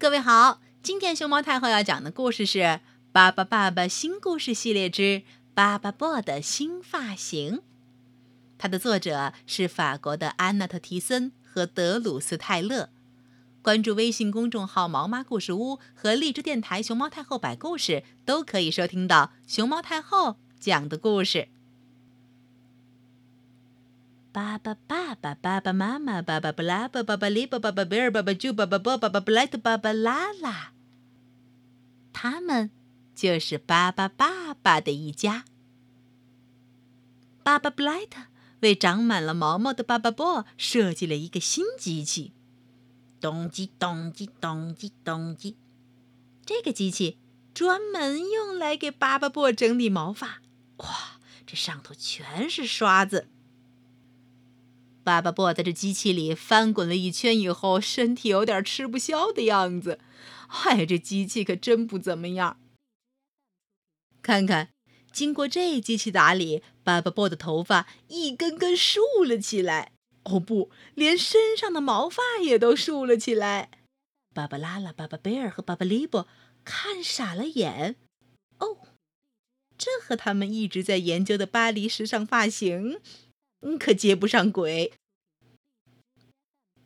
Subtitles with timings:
[0.00, 2.58] 各位好，今天熊猫太后要讲的故事是
[3.12, 7.56] 《巴巴爸爸新故事系列之巴巴布的新发型》。
[8.56, 12.88] 它的作者是法国的安娜特·提森和德鲁斯·泰勒。
[13.60, 21.48] 关注微信公众号“毛妈故事屋”和荔枝电台“熊猫太后摆故事”，都可以收听到熊猫太后讲的故事。
[24.32, 30.72] 巴巴爸爸、爸爸妈妈、巴巴布拉、巴巴里、巴巴贝尔、巴巴猪、巴巴波、巴巴布莱特、巴巴拉拉，
[32.12, 32.70] 他们
[33.12, 35.44] 就是巴巴爸爸的一家。
[37.42, 38.26] 巴巴布莱特
[38.60, 42.32] 为长满了毛毛的巴巴波设计了一个新机器，
[43.20, 45.56] 咚叽咚叽咚叽咚叽。
[46.46, 47.18] 这个机器
[47.52, 50.40] 专门用来给巴巴波整理毛发。
[50.76, 53.26] 哇，这上头全是刷子。
[55.10, 59.98] 巴巴布在这机器里翻滚了一圈以后，身体有点吃不消的样子。
[60.46, 62.60] 哎，这机器可真不怎么样。
[64.22, 64.68] 看看，
[65.10, 69.90] 经过这机器打理，巴巴布的头发一根根竖了起来。
[70.26, 73.70] 哦不，连身上的毛发也都竖了起来。
[74.32, 76.28] 巴巴拉拉、巴巴贝尔和巴巴利波
[76.64, 77.96] 看傻了眼。
[78.60, 78.78] 哦，
[79.76, 83.00] 这和他们一直在研究的巴黎时尚发型。
[83.78, 84.94] 可接不上轨。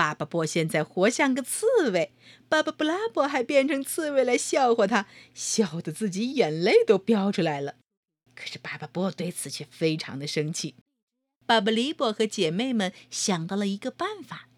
[0.00, 2.14] 巴巴波现在活像个刺猬，
[2.48, 7.74] 巴巴布拉波还变成刺猬来笑话他，笑得自己眼泪都飙出来了。
[8.34, 10.74] 可是巴巴波对此却非常的生气。
[11.44, 14.48] 巴巴利波和姐妹们想到了一个办法，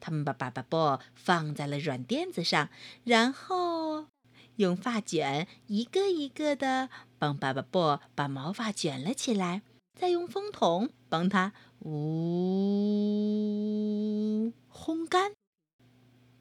[0.00, 2.70] 他们把巴巴波放在了软垫子上，
[3.04, 4.06] 然后
[4.56, 9.60] 用发卷一个一个的帮巴巴波把毛发卷了起来。
[9.98, 11.90] 再用风筒帮它呜
[14.72, 15.32] 烘干。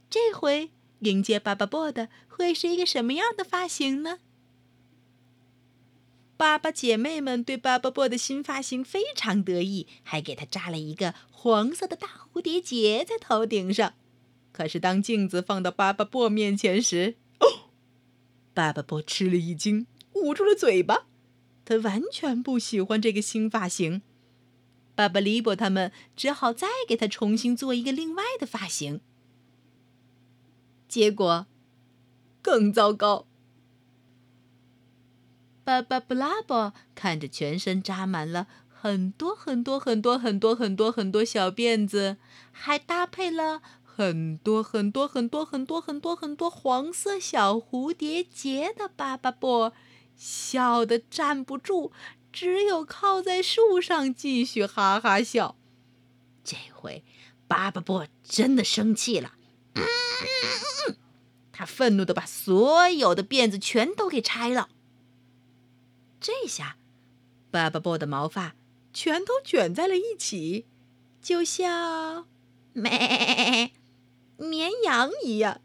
[0.09, 4.19] 这回迎接巴巴布的会是一个什么样的发型呢？
[6.38, 13.95] 巴巴姐妹们对巴巴布的新发型非常得意，还给他扎了一个黄色的大蝴蝶结在头顶上。
[14.52, 17.71] 可是当镜子放到巴巴布面前时，哦，
[18.53, 21.08] 巴巴布吃了一惊，捂住了嘴巴。
[21.67, 24.02] 他完全不喜欢这个新发型，
[24.95, 29.02] 巴巴利波他们只好再给他重新做一个另外的发型。
[30.88, 31.45] 结果
[32.42, 33.27] 更糟糕。
[35.66, 42.16] 巴巴布拉伯看着全身扎满了很多很多很多很多很多很多小辫子，
[42.54, 49.73] 还搭配了很多很多很多很多很多很多黄色小蝴蝶结的巴巴波。
[50.17, 51.92] 笑得站不住，
[52.33, 55.55] 只有靠在树上继续哈哈笑。
[56.44, 57.04] 这回
[57.48, 59.33] 巴巴波真的生气了，
[61.54, 64.70] 他愤怒的把所有的辫子全都给拆了。
[66.20, 66.77] 这下，
[67.52, 68.56] 巴巴波的毛发
[68.92, 70.66] 全都卷在了一起，
[71.22, 72.26] 就像
[72.73, 73.72] 咩
[74.38, 75.61] 绵羊一样。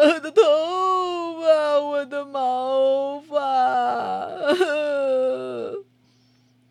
[0.00, 0.42] 我的头
[1.42, 3.36] 发，我的毛发！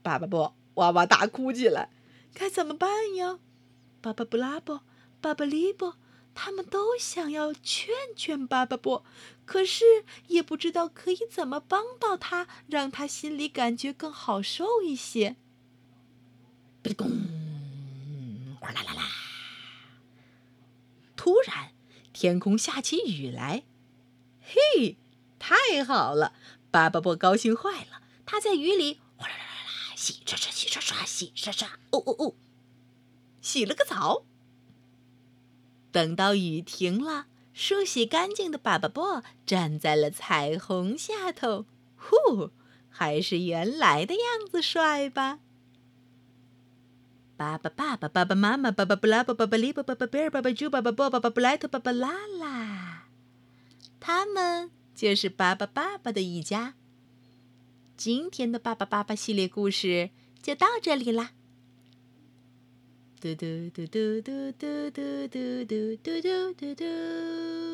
[0.01, 1.91] 爸爸不哇哇大哭起来，
[2.33, 3.37] 该怎么办呀？
[4.01, 4.79] 巴巴布拉布、
[5.21, 5.93] 巴巴利布，
[6.33, 9.03] 他们都想要劝劝巴巴布，
[9.45, 15.35] 可是也不知道可以怎么帮到他，让他心里感觉更好受一些。
[16.81, 17.07] 哔哩咣，
[18.59, 19.03] 哗啦啦啦！
[21.15, 21.69] 突然。
[22.19, 23.63] 天空下起雨来，
[24.41, 24.97] 嘿，
[25.39, 26.33] 太好了！
[26.69, 32.35] 巴巴布高兴坏了，他在雨里哗啦啦啦啦洗刷刷、洗刷刷、洗刷刷，哦哦哦，
[33.39, 34.25] 洗了个澡。
[35.93, 42.51] 等到雨停了，梳洗干净的巴巴波站在了彩虹下头，呼，
[42.89, 45.39] 还是原来的样子帅吧？
[47.39, 53.07] 爸爸、爸爸、爸爸妈妈、爸爸布拉、爸爸巴里、爸爸贝尔、爸爸猪、爸爸波、爸爸布莱特、爸爸拉拉，
[54.01, 56.73] 他们就是巴巴爸爸的一家。
[57.95, 60.09] 今天的巴巴爸爸系列故事
[60.41, 61.31] 就到这里啦。
[63.21, 67.68] 嘟嘟嘟嘟嘟嘟嘟嘟嘟嘟嘟嘟。